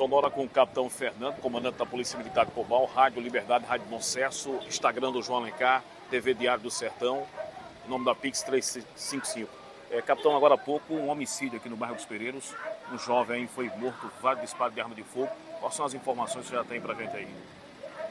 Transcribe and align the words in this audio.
Sonora 0.00 0.30
com 0.30 0.44
o 0.44 0.48
capitão 0.48 0.88
Fernando, 0.88 1.36
comandante 1.42 1.76
da 1.76 1.84
Polícia 1.84 2.16
Militar 2.16 2.46
de 2.46 2.52
Pobal, 2.52 2.86
Rádio 2.86 3.20
Liberdade, 3.20 3.66
Rádio 3.66 3.86
Bom 3.90 4.00
Sucesso, 4.00 4.58
Instagram 4.66 5.12
do 5.12 5.20
João 5.20 5.40
Alencar, 5.40 5.84
TV 6.08 6.32
Diário 6.32 6.62
do 6.62 6.70
Sertão, 6.70 7.24
nome 7.86 8.06
da 8.06 8.14
Pix 8.14 8.42
355. 8.42 9.46
É, 9.90 10.00
capitão, 10.00 10.34
agora 10.34 10.54
há 10.54 10.56
pouco, 10.56 10.94
um 10.94 11.10
homicídio 11.10 11.58
aqui 11.58 11.68
no 11.68 11.76
bairro 11.76 11.96
dos 11.96 12.06
Pereiros. 12.06 12.54
Um 12.90 12.96
jovem 12.98 13.46
foi 13.46 13.70
morto, 13.76 14.10
vários 14.22 14.40
disparos 14.40 14.74
de 14.74 14.80
arma 14.80 14.94
de 14.94 15.02
fogo. 15.02 15.28
Quais 15.60 15.74
são 15.74 15.84
as 15.84 15.92
informações 15.92 16.44
que 16.44 16.48
você 16.48 16.56
já 16.56 16.64
tem 16.64 16.80
pra 16.80 16.94
gente 16.94 17.14
aí? 17.14 17.28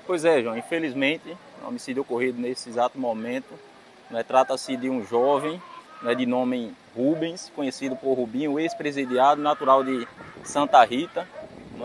Pois 0.05 0.23
é, 0.23 0.43
João, 0.43 0.55
infelizmente, 0.55 1.35
um 1.63 1.69
homicídio 1.69 2.03
ocorrido 2.03 2.39
nesse 2.39 2.69
exato 2.69 2.99
momento. 2.99 3.49
Né, 4.11 4.21
Trata-se 4.21 4.77
de 4.77 4.91
um 4.91 5.03
jovem 5.03 5.59
né, 6.03 6.13
de 6.13 6.27
nome 6.27 6.71
Rubens, 6.95 7.51
conhecido 7.55 7.95
por 7.95 8.13
Rubinho, 8.13 8.59
ex-presidiado, 8.59 9.41
natural 9.41 9.83
de 9.83 10.07
Santa 10.43 10.83
Rita, 10.83 11.27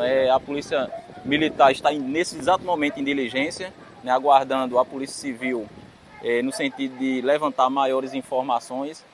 é, 0.02 0.30
a 0.30 0.38
polícia 0.40 0.90
militar 1.24 1.72
está 1.72 1.90
nesse 1.90 2.38
exato 2.38 2.64
momento 2.64 2.98
em 2.98 3.04
diligência, 3.04 3.72
né, 4.02 4.10
aguardando 4.12 4.78
a 4.78 4.84
polícia 4.84 5.16
civil 5.16 5.66
é, 6.22 6.42
no 6.42 6.52
sentido 6.52 6.96
de 6.98 7.20
levantar 7.20 7.68
maiores 7.68 8.14
informações 8.14 9.04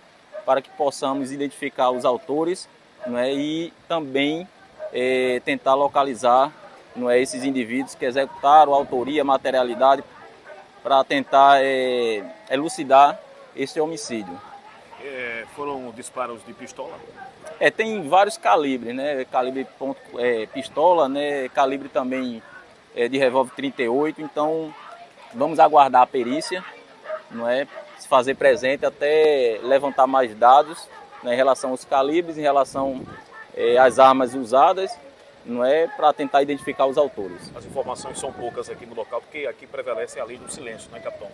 para 0.44 0.62
que 0.62 0.70
possamos 0.70 1.32
identificar 1.32 1.90
os 1.90 2.04
autores 2.04 2.68
né, 3.06 3.32
e 3.32 3.72
também 3.88 4.46
é, 4.92 5.40
tentar 5.44 5.74
localizar 5.74 6.52
não 6.94 7.08
é, 7.08 7.20
esses 7.20 7.44
indivíduos 7.44 7.94
que 7.94 8.04
executaram 8.04 8.74
autoria, 8.74 9.24
materialidade, 9.24 10.02
para 10.82 11.04
tentar 11.04 11.62
é, 11.62 12.24
elucidar 12.50 13.18
esse 13.54 13.80
homicídio. 13.80 14.40
É, 15.02 15.44
foram 15.56 15.90
disparos 15.92 16.44
de 16.44 16.52
pistola? 16.52 16.98
É, 17.58 17.70
tem 17.70 18.08
vários 18.08 18.36
calibres, 18.36 18.94
né? 18.94 19.24
Calibre 19.24 19.66
ponto, 19.78 20.00
é, 20.18 20.46
pistola, 20.46 21.08
né? 21.08 21.48
Calibre 21.48 21.88
também 21.88 22.42
é, 22.94 23.08
de 23.08 23.18
revólver 23.18 23.52
38. 23.54 24.20
Então, 24.20 24.74
vamos 25.34 25.58
aguardar 25.58 26.02
a 26.02 26.06
perícia, 26.06 26.64
não 27.30 27.48
é? 27.48 27.66
Se 27.98 28.08
fazer 28.08 28.34
presente 28.34 28.84
até 28.84 29.60
levantar 29.62 30.06
mais 30.06 30.34
dados 30.34 30.88
né, 31.22 31.34
em 31.34 31.36
relação 31.36 31.70
aos 31.70 31.84
calibres, 31.84 32.38
em 32.38 32.42
relação 32.42 33.02
é, 33.54 33.78
às 33.78 33.98
armas 33.98 34.34
usadas, 34.34 34.96
não 35.44 35.64
é? 35.64 35.86
Para 35.86 36.12
tentar 36.12 36.42
identificar 36.42 36.86
os 36.86 36.98
autores. 36.98 37.50
As 37.54 37.64
informações 37.64 38.18
são 38.18 38.32
poucas 38.32 38.68
aqui 38.68 38.86
no 38.86 38.94
local, 38.94 39.20
porque 39.20 39.46
aqui 39.46 39.66
prevalece 39.66 40.20
a 40.20 40.24
lei 40.24 40.38
do 40.38 40.50
silêncio, 40.50 40.90
né, 40.90 41.00
capitão? 41.00 41.28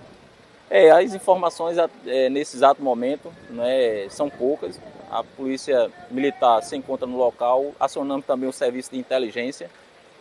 É, 0.69 0.91
as 0.91 1.15
informações 1.15 1.77
é, 2.07 2.29
nesse 2.29 2.57
exato 2.57 2.83
momento 2.83 3.33
né, 3.51 4.09
são 4.11 4.29
poucas. 4.29 4.81
A 5.11 5.23
polícia 5.23 5.91
militar 6.11 6.63
se 6.63 6.77
encontra 6.77 7.07
no 7.07 7.17
local, 7.17 7.73
acionamos 7.79 8.27
também 8.27 8.49
o 8.49 8.53
serviço 8.53 8.91
de 8.91 8.99
inteligência, 8.99 9.71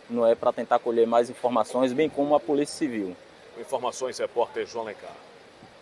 não 0.08 0.24
é 0.24 0.36
para 0.36 0.52
tentar 0.52 0.78
colher 0.78 1.06
mais 1.06 1.28
informações, 1.28 1.92
bem 1.92 2.08
como 2.08 2.34
a 2.36 2.40
polícia 2.40 2.76
civil. 2.76 3.16
Informações, 3.58 4.18
repórter 4.18 4.66
João 4.66 4.84
Lecar. 4.84 5.10